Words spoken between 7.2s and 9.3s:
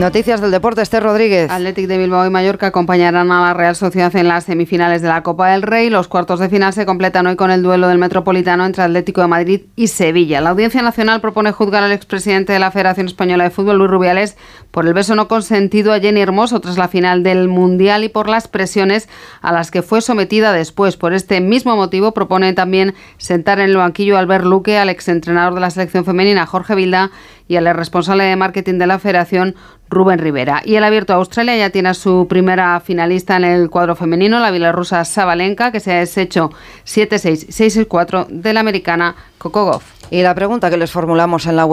hoy con el duelo del Metropolitano entre Atlético de